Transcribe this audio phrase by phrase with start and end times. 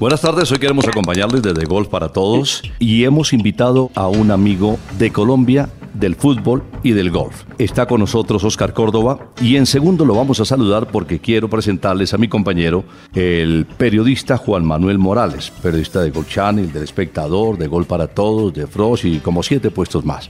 [0.00, 4.76] Buenas tardes, hoy queremos acompañarles desde Golf para Todos y hemos invitado a un amigo
[4.98, 7.44] de Colombia del fútbol y del golf.
[7.58, 12.12] Está con nosotros Oscar Córdoba y en segundo lo vamos a saludar porque quiero presentarles
[12.12, 12.84] a mi compañero,
[13.14, 18.52] el periodista Juan Manuel Morales, periodista de Golf Channel, del Espectador, de Gol para Todos,
[18.52, 20.28] de Frost y como siete puestos más.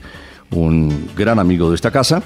[0.51, 2.21] Un gran amigo de esta casa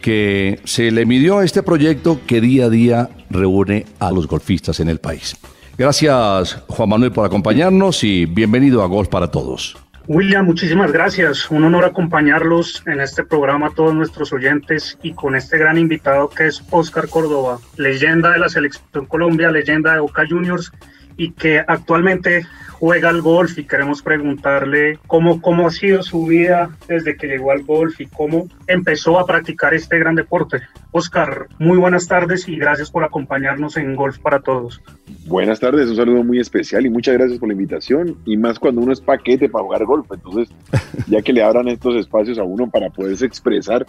[0.00, 4.80] que se le midió a este proyecto que día a día reúne a los golfistas
[4.80, 5.36] en el país.
[5.78, 9.76] Gracias Juan Manuel por acompañarnos y bienvenido a Golf para Todos.
[10.08, 11.48] William, muchísimas gracias.
[11.52, 16.30] Un honor acompañarlos en este programa a todos nuestros oyentes y con este gran invitado
[16.30, 20.72] que es Oscar Córdoba, leyenda de la selección Colombia, leyenda de Boca Juniors
[21.16, 22.44] y que actualmente
[22.78, 27.50] juega al golf y queremos preguntarle cómo, cómo ha sido su vida desde que llegó
[27.50, 30.62] al golf y cómo empezó a practicar este gran deporte.
[30.92, 34.80] Oscar, muy buenas tardes y gracias por acompañarnos en Golf para Todos.
[35.26, 38.80] Buenas tardes, un saludo muy especial y muchas gracias por la invitación y más cuando
[38.80, 40.48] uno es paquete para jugar golf, entonces
[41.08, 43.84] ya que le abran estos espacios a uno para poderse expresar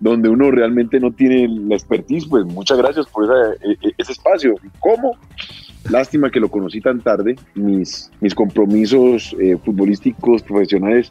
[0.00, 4.54] donde uno realmente no tiene la expertise, pues muchas gracias por e, e, ese espacio.
[4.80, 5.16] ¿Cómo?
[5.88, 11.10] Lástima que lo conocí tan tarde, mis, mis compromisos eh, futbolísticos, profesionales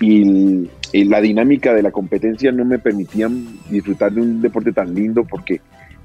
[0.00, 5.24] y, la dinámica de la competencia no me permitían disfrutar de un deporte tan lindo
[5.24, 5.60] porque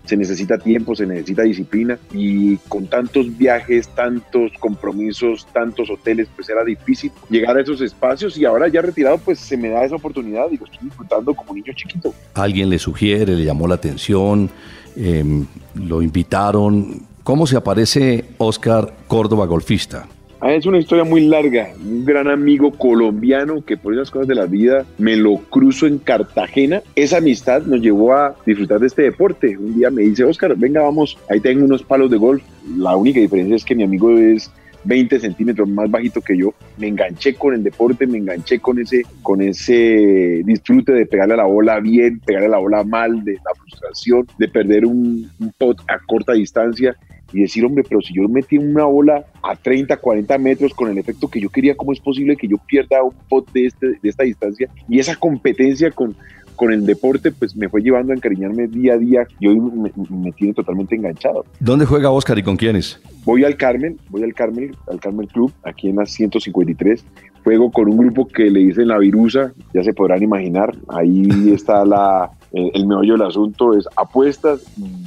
[0.05, 6.49] se necesita tiempo, se necesita disciplina y con tantos viajes, tantos compromisos, tantos hoteles, pues
[6.49, 9.95] era difícil llegar a esos espacios y ahora ya retirado pues se me da esa
[9.95, 12.13] oportunidad y lo estoy disfrutando como niño chiquito.
[12.35, 14.51] Alguien le sugiere, le llamó la atención,
[14.95, 20.05] em, lo invitaron, ¿Cómo se aparece Oscar Córdoba golfista?
[20.41, 21.69] Ah, es una historia muy larga.
[21.83, 25.97] Un gran amigo colombiano que por esas cosas de la vida me lo cruzo en
[25.97, 26.83] Cartagena.
[26.95, 29.57] Esa amistad nos llevó a disfrutar de este deporte.
[29.57, 32.43] Un día me dice, Oscar, venga, vamos, ahí tengo unos palos de golf.
[32.77, 34.51] La única diferencia es que mi amigo es
[34.83, 36.53] 20 centímetros más bajito que yo.
[36.77, 41.37] Me enganché con el deporte, me enganché con ese, con ese disfrute de pegarle a
[41.37, 45.51] la bola bien, pegarle a la bola mal, de la frustración, de perder un, un
[45.57, 46.95] pot a corta distancia
[47.33, 50.97] y decir, hombre, pero si yo metí una bola a 30, 40 metros con el
[50.97, 54.09] efecto que yo quería, ¿cómo es posible que yo pierda un pot de, este, de
[54.09, 54.69] esta distancia?
[54.87, 56.15] Y esa competencia con,
[56.55, 60.31] con el deporte, pues me fue llevando a encariñarme día a día y hoy me,
[60.31, 61.45] tiene totalmente enganchado.
[61.59, 62.99] ¿Dónde juega Oscar y con quiénes?
[63.25, 67.05] Voy al Carmen, voy al Carmen, al Carmen Club, aquí en la 153.
[67.43, 70.75] Juego con un grupo que le dicen la Virusa, ya se podrán imaginar.
[70.87, 74.61] Ahí está la, el, meollo del asunto, es apuestas,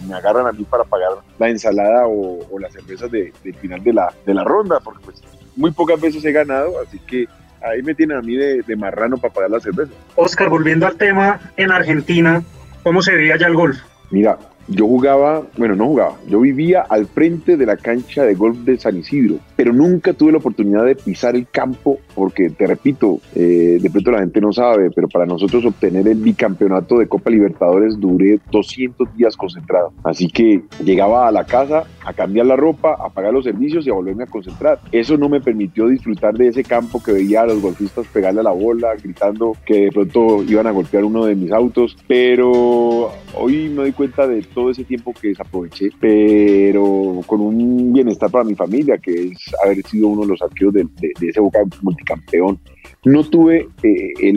[0.07, 4.13] me agarran a mí para pagar la ensalada o, las cervezas del final de la,
[4.27, 5.23] de la ronda, porque pues
[5.57, 7.27] muy pocas veces he ganado, así que
[7.63, 9.93] ahí me tienen a mí de, marrano para pagar la cerveza.
[10.17, 12.43] Oscar, volviendo al tema, en Argentina,
[12.83, 13.79] ¿cómo se veía ya el golf?
[14.11, 18.59] Mira, yo jugaba, bueno, no jugaba, yo vivía al frente de la cancha de golf
[18.59, 23.21] de San Isidro, pero nunca tuve la oportunidad de pisar el campo porque, te repito,
[23.35, 27.31] eh, de pronto la gente no sabe, pero para nosotros obtener el bicampeonato de Copa
[27.31, 29.93] Libertadores duré 200 días concentrado.
[30.05, 33.91] Así que llegaba a la casa a cambiar la ropa, a pagar los servicios y
[33.91, 34.81] a volverme a concentrar.
[34.93, 38.45] Eso no me permitió disfrutar de ese campo que veía a los golfistas pegarle a
[38.45, 43.69] la bola, gritando que de pronto iban a golpear uno de mis autos, pero hoy
[43.69, 48.55] me doy cuenta de todo ese tiempo que desaproveché, pero con un bienestar para mi
[48.55, 50.87] familia, que es haber sido uno de los arqueros de,
[51.21, 52.59] ese Boca multicampeón.
[53.05, 54.33] No tuve eh,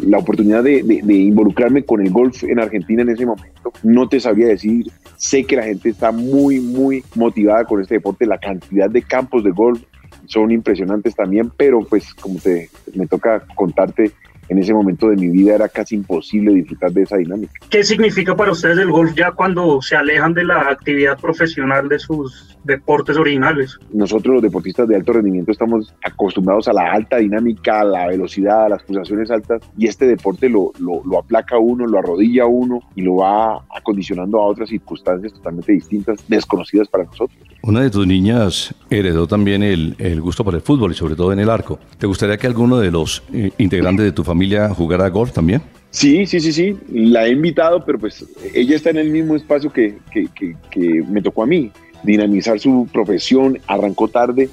[0.00, 3.72] la oportunidad de, involucrarme con el golf en Argentina en ese momento.
[3.82, 8.26] No te sabría decir, sé que la gente está muy, muy motivada con este deporte,
[8.26, 9.82] la cantidad de campos de golf
[10.26, 14.12] son impresionantes también, pero pues como te, me toca contarte,
[14.48, 17.52] en ese momento de mi vida era casi imposible disfrutar de esa dinámica.
[17.70, 21.98] ¿Qué significa para ustedes el golf ya cuando se alejan de la actividad profesional de
[21.98, 23.78] sus deportes originales?
[23.92, 28.66] Nosotros los deportistas de alto rendimiento estamos acostumbrados a la alta dinámica, a la velocidad,
[28.66, 32.44] a las pulsaciones altas y este deporte lo, lo, lo aplaca a uno, lo arrodilla
[32.44, 37.38] a uno y lo va acondicionando a otras circunstancias totalmente distintas, desconocidas para nosotros.
[37.62, 41.32] Una de tus niñas heredó también el, el gusto por el fútbol y sobre todo
[41.32, 41.78] en el arco.
[41.98, 45.32] ¿Te gustaría que alguno de los eh, integrantes de tu familia familia jugar a golf
[45.32, 45.60] también?
[45.90, 46.76] Sí, sí, sí, sí.
[46.92, 48.24] La he invitado, pero pues
[48.54, 50.28] ella está en el mismo espacio que, que,
[50.70, 51.72] que, me tocó a mí.
[52.04, 54.48] Dinamizar su profesión, arrancó tarde.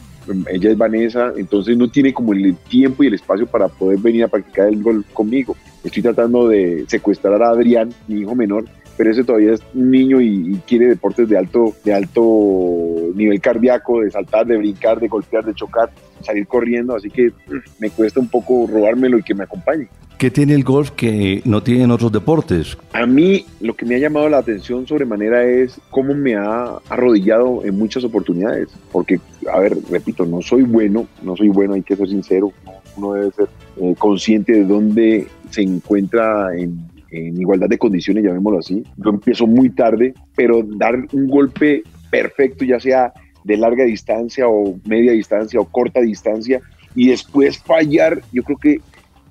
[0.51, 4.23] Ella es Vanessa, entonces no tiene como el tiempo y el espacio para poder venir
[4.23, 5.55] a practicar el golf conmigo.
[5.83, 8.65] Estoy tratando de secuestrar a Adrián, mi hijo menor,
[8.97, 12.21] pero ese todavía es un niño y, quiere deportes de alto, de alto
[13.13, 15.89] nivel cardíaco, de saltar, de brincar, de golpear, de chocar,
[16.21, 17.31] salir corriendo, así que
[17.79, 19.87] me cuesta un poco robármelo y que me acompañe.
[20.17, 22.77] ¿Qué tiene el golf que no tienen otros deportes?
[22.93, 27.65] A mí lo que me ha llamado la atención sobremanera es cómo me ha arrodillado
[27.65, 28.69] en muchas oportunidades.
[28.93, 29.19] Porque,
[29.51, 32.53] a ver, repito, no soy bueno, no soy bueno, hay que ser sincero,
[32.95, 33.49] uno debe ser
[33.81, 38.83] eh, consciente de dónde se encuentra en, en igualdad de condiciones, llamémoslo así.
[38.97, 43.13] Yo empiezo muy tarde, pero dar un golpe perfecto, ya sea
[43.43, 46.61] de larga distancia o media distancia o corta distancia,
[46.95, 48.77] y después fallar, yo creo que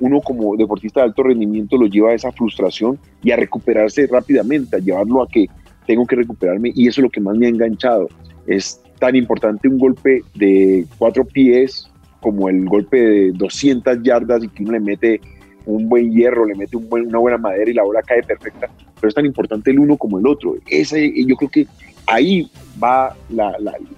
[0.00, 4.76] uno como deportista de alto rendimiento lo lleva a esa frustración y a recuperarse rápidamente,
[4.76, 5.46] a llevarlo a que
[5.87, 8.08] tengo que recuperarme y eso es lo que más me ha enganchado.
[8.46, 11.90] Es tan importante un golpe de cuatro pies
[12.20, 15.20] como el golpe de 200 yardas y que uno le mete
[15.66, 18.69] un buen hierro, le mete una buena madera y la bola cae perfecta,
[19.00, 20.56] pero es tan importante el uno como el otro.
[20.66, 21.66] Ese, yo creo que
[22.06, 22.50] ahí
[22.82, 23.14] va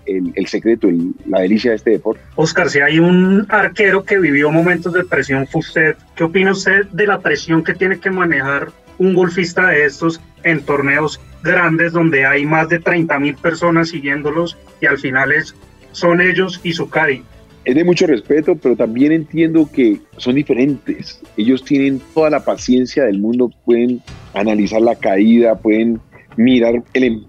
[0.06, 0.88] el, secreto,
[1.26, 2.20] la delicia de este deporte.
[2.36, 5.96] Oscar, si hay un arquero que vivió momentos de presión, fue usted.
[6.14, 10.62] ¿Qué opina usted de la presión que tiene que manejar un golfista de estos en
[10.62, 15.54] torneos grandes donde hay más de 30 mil personas siguiéndolos y al final es,
[15.92, 17.22] son ellos y su caddy?
[17.66, 21.20] Es de mucho respeto, pero también entiendo que son diferentes.
[21.36, 24.00] Ellos tienen toda la paciencia del mundo, pueden
[24.34, 26.00] analizar la caída, pueden
[26.36, 26.80] mirar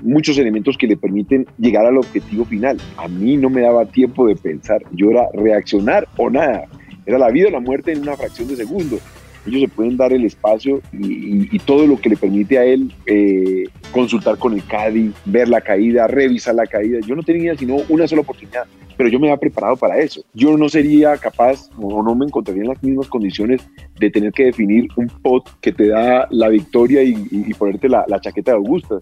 [0.04, 2.78] muchos elementos que le permiten llegar al objetivo final.
[2.98, 6.66] A mí no me daba tiempo de pensar, yo era reaccionar o nada.
[7.08, 9.00] Era la vida o la muerte en una fracción de segundo
[9.48, 13.66] ellos se pueden dar el espacio y, todo lo que le permite a él eh,
[13.92, 17.00] consultar con el Caddy, ver la caída, revisar la caída.
[17.06, 18.66] Yo no tenía sino una sola oportunidad,
[18.98, 20.24] pero yo me había preparado para eso.
[20.34, 23.62] Yo no sería capaz o no me encontraría en las mismas condiciones
[24.00, 28.52] de tener que definir un pot que te da la victoria y, ponerte la, chaqueta
[28.52, 28.96] de Augusta.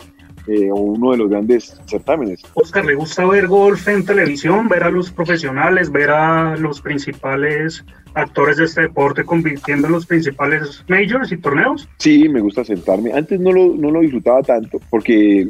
[0.48, 2.44] Eh, o uno de los grandes certámenes.
[2.54, 7.84] Oscar, ¿le gusta ver golf en televisión, ver a los profesionales, ver a los principales
[8.14, 11.90] actores de este deporte convirtiendo en los principales majors y torneos?
[11.98, 13.12] Sí, me gusta sentarme.
[13.12, 15.48] Antes no lo, no lo disfrutaba tanto porque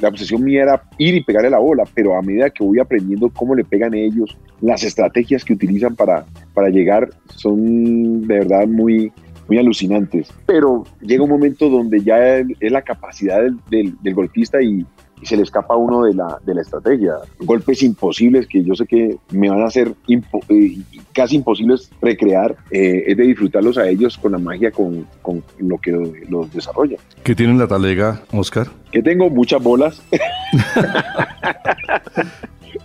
[0.00, 3.30] la obsesión mía era ir y pegarle la bola, pero a medida que voy aprendiendo
[3.30, 6.24] cómo le pegan ellos, las estrategias que utilizan para,
[6.54, 9.12] para llegar son de verdad muy,
[9.48, 10.32] muy alucinantes.
[10.46, 14.86] Pero llega un momento donde ya es la capacidad del, del golfista y,
[15.20, 17.14] y se le escapa uno de la, de la estrategia.
[17.40, 20.78] Golpes imposibles que yo sé que me van a hacer eh,
[21.12, 25.78] casi imposibles recrear, eh, es de disfrutarlos a ellos con la magia, con, con lo
[25.78, 25.92] que
[26.28, 26.96] los desarrolla.
[27.22, 28.68] ¿Qué tiene la talega, Oscar?
[28.90, 30.02] Que tengo muchas bolas.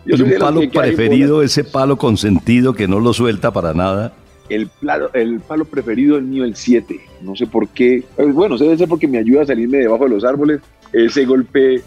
[0.06, 4.14] un palo preferido, ese palo consentido que no lo suelta para nada.
[4.50, 7.00] El, palo, el palo preferido es mío, el 7.
[7.22, 8.04] No sé por qué.
[8.18, 10.62] Eh, bueno, debe ser porque me ayuda a salirme debajo de los árboles.
[10.94, 11.82] Ese golpe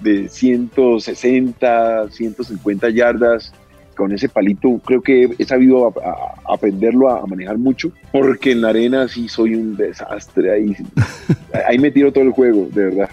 [0.00, 3.52] de 160, 150 yardas.
[3.96, 5.92] Con ese palito creo que he sabido
[6.48, 10.52] aprenderlo a, manejar mucho, porque en la arena sí soy un desastre.
[10.52, 10.74] Ahí,
[11.68, 13.10] ahí me tiro todo el juego, de verdad.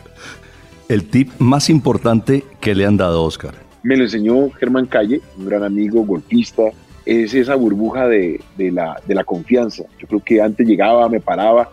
[0.87, 3.53] El tip más importante que le han dado, Oscar.
[3.83, 6.63] Me lo enseñó Germán Calle, un gran amigo, golfista.
[7.05, 9.83] Es esa burbuja de, de, la, de la confianza.
[9.99, 11.69] Yo creo que antes llegaba, me paraba,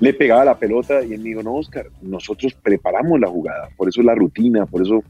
[0.00, 3.88] le pegaba la pelota y él me dijo, no, Oscar, nosotros preparamos la jugada, por
[3.88, 5.04] eso es la rutina, por eso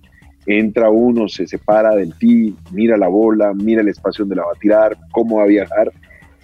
[0.47, 4.53] entra uno, se separa del ti, mira la bola, mira el espacio donde la va
[4.55, 5.93] a tirar, cómo va a viajar.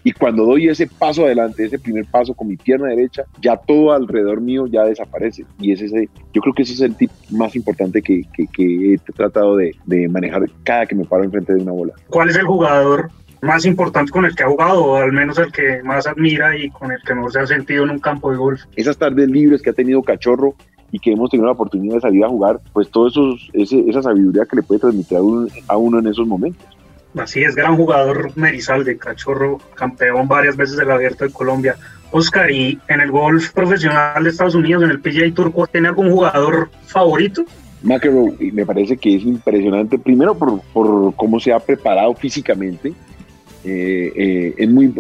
[0.05, 3.93] Y cuando doy ese paso adelante, ese primer paso con mi pierna derecha, ya todo
[3.93, 5.45] alrededor mío ya desaparece.
[5.59, 9.57] Y ese, yo creo que ese es el tip más importante que, que, he tratado
[9.57, 11.95] de, de manejar cada que me paro enfrente de una bola.
[12.09, 13.11] ¿Cuál es el jugador
[13.47, 16.71] más importante con el que ha jugado, o al menos el que más admira y
[16.71, 18.63] con el que mejor se ha sentido en un campo de golf.
[18.77, 20.55] Esas tardes libres que ha tenido Cachorro
[20.93, 24.57] y que hemos tenido la oportunidad de salir a jugar, pues eso, esa sabiduría que
[24.57, 25.19] le puede transmitir
[25.69, 26.67] a uno, en esos momentos.
[27.17, 31.77] Así es, gran jugador de Cachorro, campeón varias veces del Abierto de Colombia.
[32.11, 36.11] Oscar, ¿y en el golf profesional de Estados Unidos, en el PGA Tour, tiene algún
[36.11, 37.45] jugador favorito?
[37.83, 42.93] McEnroe me parece que es impresionante, primero por, por cómo se ha preparado físicamente,
[43.67, 44.93] eh, eh, es, muy,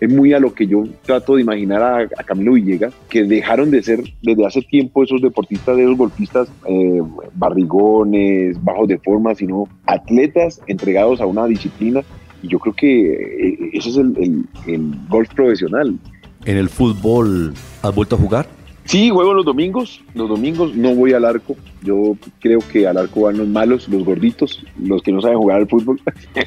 [0.00, 3.82] es muy a lo que yo trato de imaginar a, Camilo Villegas, que dejaron de
[3.82, 7.02] ser desde hace tiempo esos deportistas, esos golfistas eh,
[7.34, 12.02] barrigones, bajos de forma, sino atletas entregados a una disciplina.
[12.42, 15.98] Y yo creo que ese es el, el golf profesional.
[16.44, 18.46] ¿En el fútbol has vuelto a jugar?
[18.84, 20.02] Sí, juego los domingos.
[20.14, 21.56] Los domingos no voy al arco.
[21.82, 25.58] Yo creo que al arco van los malos, los gorditos, los que no saben jugar
[25.58, 26.00] al fútbol.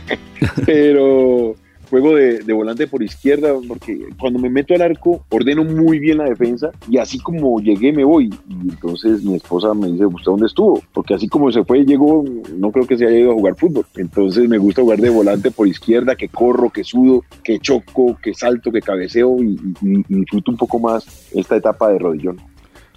[0.65, 1.55] Pero
[1.85, 6.25] juego de, volante por izquierda, porque cuando me meto al arco ordeno muy bien la
[6.25, 8.29] defensa y así como llegué me voy.
[8.49, 10.81] Y entonces mi esposa me dice, ¿usted dónde estuvo?
[10.93, 12.23] Porque así como se fue, llegó,
[12.55, 13.85] no creo que se haya ido a jugar fútbol.
[13.95, 18.33] Entonces me gusta jugar de volante por izquierda, que corro, que sudo, que choco, que
[18.33, 19.59] salto, que cabeceo y,
[20.07, 22.37] disfruto un poco más esta etapa de rodillón.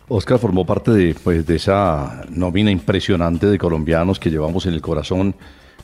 [0.08, 4.80] Oscar formó parte de, pues, de esa nómina impresionante de colombianos que llevamos en el
[4.80, 5.34] corazón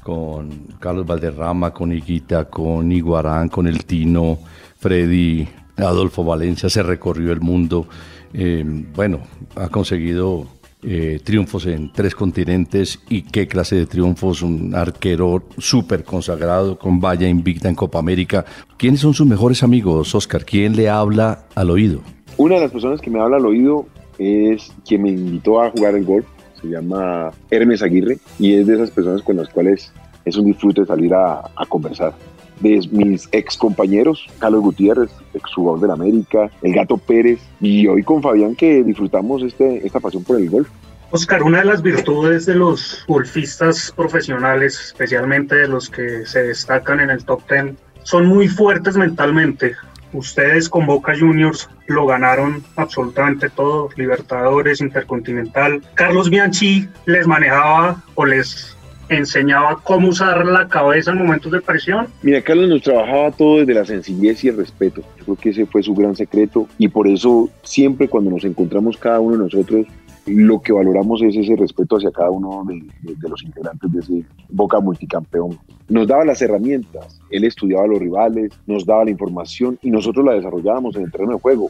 [0.04, 4.38] con Carlos Valderrama, con Higuita, con Iguarán, con El Tino,
[4.78, 7.86] Freddy, Adolfo Valencia, se recorrió el mundo.
[8.34, 8.62] Eh,
[8.94, 9.20] bueno,
[9.56, 10.46] ha conseguido
[10.82, 17.00] eh, triunfos en tres continentes y qué clase de triunfos, un arquero súper consagrado con
[17.00, 18.44] valla invicta en Copa América.
[18.76, 20.44] ¿Quiénes son sus mejores amigos, Oscar?
[20.44, 22.00] ¿Quién le habla al oído?
[22.36, 23.86] Una de las personas que me habla al oído
[24.18, 26.26] es quien me invitó a jugar el golf
[26.64, 29.92] se llama Hermes Aguirre y es de esas personas con las cuales
[30.24, 32.14] es un disfrute salir a, conversar.
[32.60, 37.86] De mis ex compañeros, Carlos Gutiérrez, ex jugador de la América, el Gato Pérez y
[37.86, 40.68] hoy con Fabián que disfrutamos este, esta pasión por el golf.
[41.10, 47.00] Oscar, una de las virtudes de los golfistas profesionales, especialmente de los que se destacan
[47.00, 49.74] en el top 10, son muy fuertes mentalmente.
[50.14, 55.82] Ustedes con Boca Juniors lo ganaron absolutamente todo, Libertadores, Intercontinental.
[55.94, 58.76] Carlos Bianchi les manejaba o les
[59.08, 62.06] enseñaba cómo usar la cabeza en momentos de presión.
[62.22, 65.02] Mira, Carlos nos trabajaba todo desde la sencillez y el respeto.
[65.18, 68.96] Yo creo que ese fue su gran secreto y por eso siempre cuando nos encontramos
[68.96, 69.86] cada uno de nosotros
[70.26, 74.80] lo que valoramos es ese respeto hacia cada uno de, los integrantes de ese Boca
[74.80, 75.58] multicampeón.
[75.88, 80.24] Nos daba las herramientas, él estudiaba a los rivales, nos daba la información y nosotros
[80.24, 81.68] la desarrollábamos en el terreno de juego.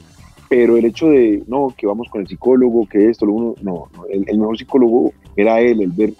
[0.48, 3.88] Pero el hecho de, no, que vamos con el psicólogo, que esto, lo uno, no,
[4.08, 6.12] el, mejor psicólogo era él, el ver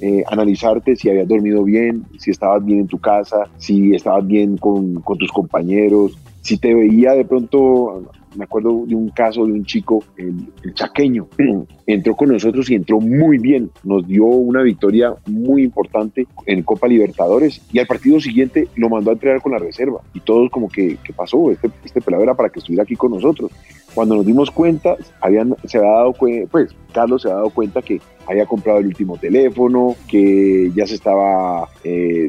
[0.00, 4.56] eh, analizarte si habías dormido bien, si estabas bien en tu casa, si estabas bien
[4.56, 8.02] con, con, tus compañeros, si te veía de pronto
[8.36, 11.28] me acuerdo de un caso de un chico, el, chaqueño,
[11.86, 16.88] entró con nosotros y entró muy bien, nos dio una victoria muy importante en Copa
[16.88, 20.68] Libertadores y al partido siguiente lo mandó a entrenar con la reserva y todos como
[20.68, 21.50] que, ¿qué pasó?
[21.50, 23.50] Este, este pelado era para que estuviera aquí con nosotros.
[23.94, 26.12] Cuando nos dimos cuenta, habían, se había dado
[26.50, 30.94] pues Carlos se había dado cuenta que había comprado el último teléfono, que ya se
[30.94, 32.28] estaba eh,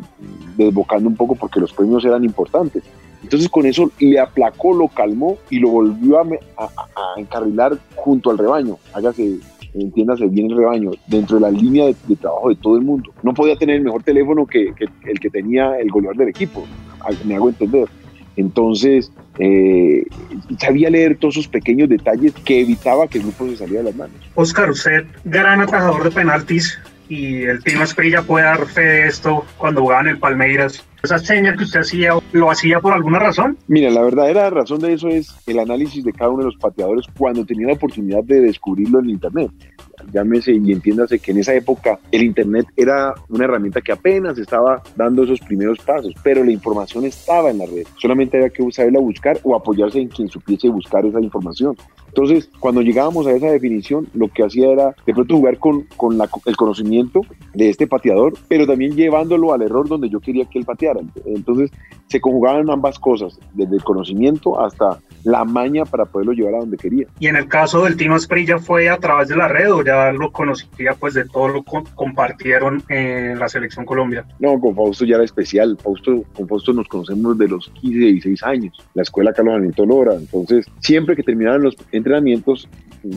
[0.55, 2.83] desbocando un poco porque los premios eran importantes.
[3.23, 6.27] Entonces con eso le aplacó, lo calmó y lo volvió a,
[7.17, 8.77] encarrilar junto al rebaño.
[8.93, 9.39] Hágase,
[9.73, 13.11] entiéndase bien el rebaño, dentro de la línea de, trabajo de todo el mundo.
[13.23, 14.73] No podía tener el mejor teléfono que,
[15.05, 16.65] el que tenía el goleador del equipo,
[17.25, 17.87] me hago entender.
[18.35, 20.05] Entonces, eh,
[20.59, 23.95] sabía leer todos esos pequeños detalles que evitaba que el grupo se saliera de las
[23.95, 24.15] manos.
[24.35, 29.45] Oscar, usted, gran atajador de penaltis, y el Tino Esprilla puede dar fe de esto
[29.57, 30.85] cuando jugaban el Palmeiras.
[31.03, 33.57] ¿Esa seña que usted hacía, lo hacía por alguna razón?
[33.67, 37.05] Mira, la verdadera razón de eso es el análisis de cada uno de los pateadores
[37.17, 39.51] cuando tenía la oportunidad de descubrirlo en Internet
[40.11, 44.81] llámese y entiéndase que en esa época el Internet era una herramienta que apenas estaba
[44.95, 47.85] dando esos primeros pasos, pero la información estaba en la red.
[47.97, 51.75] Solamente había que saberla buscar o apoyarse en quien supiese buscar esa información.
[52.07, 56.17] Entonces, cuando llegábamos a esa definición, lo que hacía era de pronto jugar con, con
[56.45, 57.21] el conocimiento
[57.53, 61.01] de este pateador, pero también llevándolo al error donde yo quería que él pateara.
[61.25, 61.69] Entonces,
[62.07, 66.77] se conjugaban ambas cosas, desde el conocimiento hasta la maña para poderlo llevar a donde
[66.77, 67.05] quería.
[67.19, 70.11] Y en el caso del Tino Esprilla fue a través de la red o ya
[70.11, 74.25] lo conocía pues de todo lo que compartieron en la selección Colombia.
[74.39, 75.77] No, con Fausto ya era especial.
[75.81, 78.77] Fausto, con Fausto nos conocemos de los 15, 16 años.
[78.93, 80.15] La escuela Carlos Alberto Lora.
[80.15, 82.67] Entonces, siempre que terminaban los entrenamientos,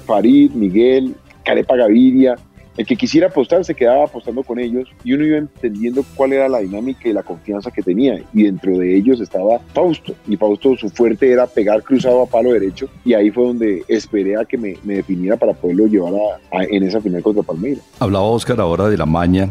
[0.07, 2.37] Farid, Miguel, Carepa Gaviria,
[2.77, 6.49] el que quisiera apostar se quedaba apostando con ellos y uno iba entendiendo cuál era
[6.49, 8.23] la dinámica y la confianza que tenía.
[8.33, 10.15] Y dentro de ellos estaba Fausto.
[10.29, 14.37] Y Fausto su fuerte era pegar cruzado a palo derecho y ahí fue donde esperé
[14.37, 16.13] a que me, definiera para poderlo llevar
[16.53, 17.85] en esa final contra Palmeiras.
[17.99, 19.51] Hablaba Oscar ahora de la maña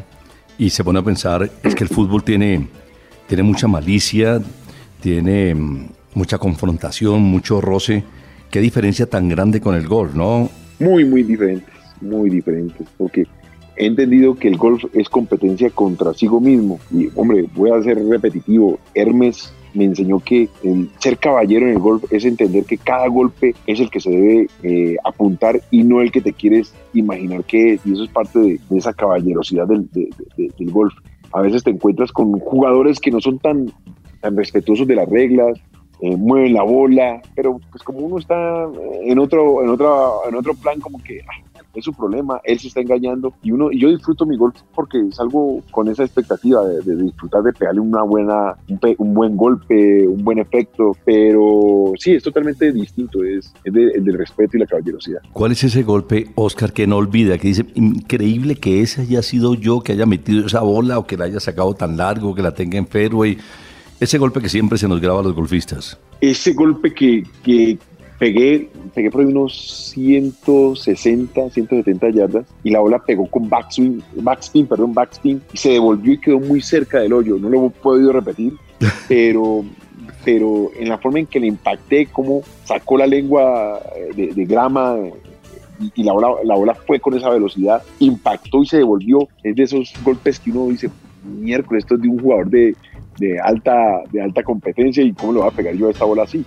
[0.57, 2.67] y se pone a pensar, es que el fútbol tiene,
[3.27, 4.41] tiene mucha malicia,
[5.01, 8.03] tiene mm, mucha confrontación, mucho roce.
[8.49, 10.49] ¿Qué diferencia tan grande con el gol, no?
[10.79, 13.25] Muy, muy diferente muy diferentes, porque
[13.75, 16.79] he entendido que el golf es competencia contra sí mismo.
[16.91, 21.79] Y hombre, voy a ser repetitivo, Hermes me enseñó que el ser caballero en el
[21.79, 26.01] golf es entender que cada golpe es el que se debe eh, apuntar y no
[26.01, 27.85] el que te quieres imaginar que es.
[27.85, 30.93] Y eso es parte de, esa caballerosidad del, del, golf.
[31.33, 33.71] A veces te encuentras con jugadores que no son tan,
[34.21, 35.59] tan respetuosos de las reglas,
[36.01, 38.67] eh, mueven la bola, pero pues como uno está
[39.03, 39.89] en otro, en otra,
[40.27, 43.71] en otro plan como que ah, es su problema, él se está engañando y uno
[43.71, 48.03] y yo disfruto mi golf porque salgo con esa expectativa de, disfrutar de pegarle una
[48.03, 54.17] buena, un, buen golpe, un buen efecto, pero sí, es totalmente distinto, es, es del
[54.17, 55.21] respeto y la caballerosidad.
[55.33, 59.53] ¿Cuál es ese golpe, Oscar, que no olvida, que dice, increíble que ese haya sido
[59.55, 62.53] yo que haya metido esa bola o que la haya sacado tan largo, que la
[62.53, 63.37] tenga en fairway?
[63.99, 65.99] Ese golpe que siempre se nos graba a los golfistas.
[66.21, 67.77] Ese golpe que, que
[68.19, 74.67] pegué, pegué por ahí unos 160, 170 yardas y la bola pegó con backswing, backspin,
[74.67, 77.37] perdón, backspin y se devolvió y quedó muy cerca del hoyo.
[77.39, 78.53] No lo he podido repetir,
[79.07, 79.63] pero,
[80.25, 83.81] pero en la forma en que le impacté, como sacó la lengua
[84.15, 84.97] de, de grama
[85.95, 89.27] y, la, bola, la bola fue con esa velocidad, impactó y se devolvió.
[89.43, 90.89] Es de esos golpes que uno dice,
[91.23, 92.75] miércoles, esto es de un jugador de,
[93.17, 96.23] de, alta, de alta competencia y cómo lo va a pegar yo a esta bola
[96.23, 96.43] así.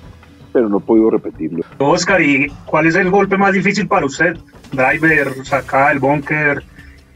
[0.52, 1.64] Pero no he podido repetirlo.
[1.78, 4.36] Oscar, ¿y cuál es el golpe más difícil para usted?
[4.72, 6.62] Driver, saca el bunker,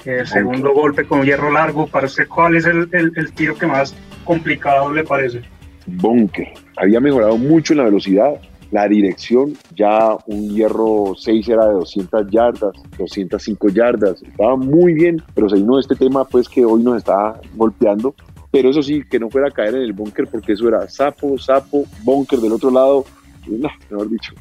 [0.05, 1.87] el segundo golpe con hierro largo.
[1.87, 5.43] Para usted, ¿cuál es el, el, el tiro que más complicado le parece?
[5.87, 6.49] Bunker.
[6.77, 8.41] Había mejorado mucho en la velocidad,
[8.71, 15.23] la dirección, ya un hierro 6 era de 200 yardas, 205 yardas, estaba muy bien,
[15.35, 18.15] pero se vino este tema pues que hoy nos está golpeando,
[18.51, 21.39] pero eso sí, que no fuera a caer en el búnker porque eso era sapo,
[21.39, 23.05] sapo, búnker del otro lado,
[23.49, 24.33] no, mejor dicho,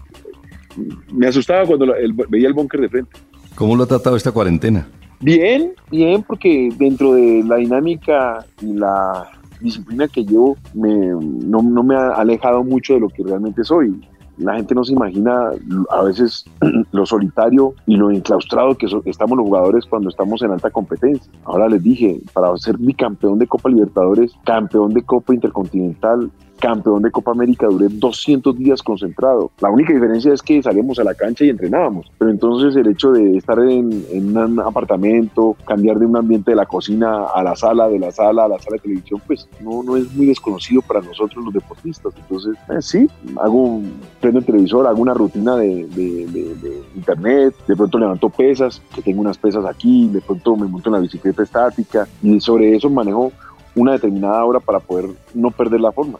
[1.13, 1.93] me asustaba cuando
[2.29, 3.11] veía el búnker de frente.
[3.55, 4.87] ¿Cómo lo ha tratado esta cuarentena?
[5.21, 9.29] Bien, bien, porque dentro de la dinámica y la
[9.61, 13.95] disciplina que llevo me, no, no, me ha alejado mucho de lo que realmente soy
[14.37, 15.51] la gente no se imagina
[15.89, 16.45] a veces
[16.91, 21.31] lo solitario y lo enclaustrado que estamos los jugadores cuando estamos en alta competencia.
[21.45, 27.11] Ahora les dije, para ser bicampeón de Copa Libertadores, campeón de Copa Intercontinental, campeón de
[27.11, 29.51] Copa América, duré 200 días concentrado.
[29.59, 32.11] La única diferencia es que salíamos a la cancha y entrenábamos.
[32.17, 36.65] Pero entonces el hecho de estar en, un apartamento, cambiar de un ambiente de la
[36.65, 39.97] cocina a la sala, de la sala a la sala de televisión, pues no, no
[39.97, 42.13] es muy desconocido para nosotros los deportistas.
[42.17, 43.07] Entonces, eh, sí,
[43.41, 43.81] hago,
[44.19, 49.21] prendo el televisor, hago una rutina de, de, internet, de pronto levanto pesas, que tengo
[49.21, 53.31] unas pesas aquí, de pronto me monto en la bicicleta estática y sobre eso manejo
[53.75, 56.17] una determinada hora para poder no perder la forma.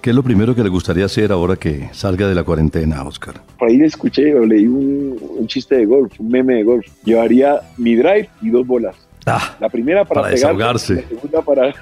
[0.00, 3.34] ¿Qué es lo primero que le gustaría hacer ahora que salga de la cuarentena, Oscar?
[3.58, 6.86] Por ahí escuché o leí un, chiste de golf, un meme de golf.
[7.04, 8.96] Llevaría mi drive y dos bolas.
[9.26, 10.94] Ah, la primera para, para desahogarse.
[10.94, 11.74] La segunda para,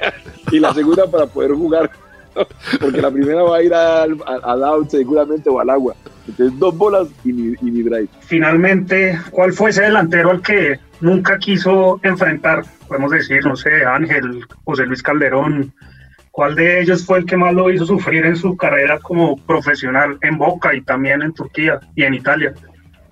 [0.52, 1.90] y la segunda para poder jugar.
[2.80, 5.94] Porque la primera va a ir al, al, seguramente o al agua.
[6.26, 8.08] Entonces, dos bolas y mi, y mi drive.
[8.20, 12.64] Finalmente, ¿cuál fue ese delantero al que nunca quiso enfrentar?
[12.88, 15.72] Podemos decir, no sé, Ángel, José Luis Calderón,
[16.36, 20.18] ¿Cuál de ellos fue el que más lo hizo sufrir en su carrera como profesional
[20.20, 22.52] en Boca y también en Turquía y en Italia?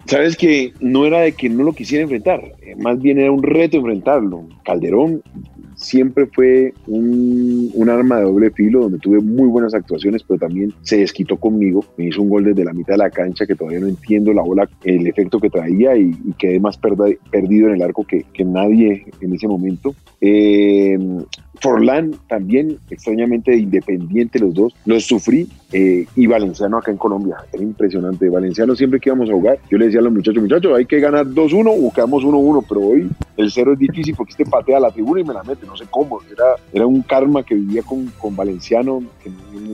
[0.04, 3.42] Sabes que no era de que no lo quisiera enfrentar, eh, más bien era un
[3.42, 4.46] reto enfrentarlo.
[4.62, 5.22] Calderón
[5.74, 10.98] siempre fue un, arma de doble filo donde tuve muy buenas actuaciones, pero también se
[10.98, 11.82] desquitó conmigo.
[11.96, 14.42] Me hizo un gol desde la mitad de la cancha que todavía no entiendo la
[14.42, 19.06] bola, el efecto que traía y, quedé más perdido en el arco que, que nadie
[19.22, 19.94] en ese momento.
[20.20, 20.98] Eh,
[21.64, 25.48] Forlán también, extrañamente independiente los dos, los sufrí.
[25.72, 28.28] Eh, y Valenciano acá en Colombia, era impresionante.
[28.28, 31.00] Valenciano siempre que íbamos a jugar, yo le decía a los muchachos, muchachos, hay que
[31.00, 34.90] ganar 2-1 o quedamos 1-1, pero hoy el cero es difícil porque este patea la
[34.90, 36.20] tribuna y me la mete, no sé cómo.
[36.30, 39.30] Era, era un karma que vivía con, con Valenciano que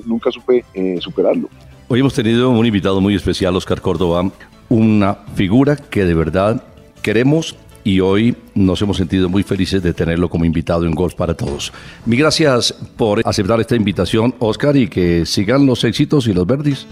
[0.07, 1.49] nunca supe eh, superarlo.
[1.89, 4.31] Hoy hemos tenido un invitado muy especial, Oscar Córdoba,
[4.69, 6.63] una figura que de verdad
[7.03, 11.35] queremos y hoy nos hemos sentido muy felices de tenerlo como invitado en Golf para
[11.35, 11.73] Todos.
[12.07, 16.87] Mi gracias por aceptar esta invitación, Oscar, y que sigan los éxitos y los verdis.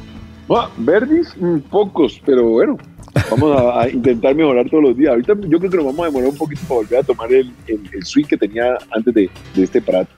[0.78, 2.78] verdis, mm, pocos, pero bueno,
[3.30, 5.10] vamos a, intentar mejorar todos los días.
[5.10, 7.52] Ahorita yo creo que nos vamos a demorar un poquito para volver a tomar el,
[7.66, 10.10] el, swing que tenía antes de, de este parate.